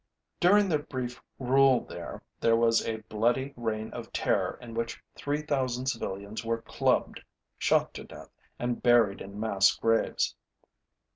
During 0.39 0.67
their 0.67 0.79
brief 0.81 1.21
rule 1.37 1.81
there, 1.85 2.23
there 2.39 2.55
was 2.55 2.83
a 2.87 3.01
bloody 3.01 3.53
reign 3.55 3.93
of 3.93 4.11
terror 4.11 4.57
in 4.59 4.73
which 4.73 4.99
3,000 5.13 5.85
civilians 5.85 6.43
were 6.43 6.63
clubbed, 6.63 7.21
shot 7.59 7.93
to 7.93 8.03
death, 8.03 8.31
and 8.57 8.81
buried 8.81 9.21
in 9.21 9.39
mass 9.39 9.75
graves. 9.75 10.35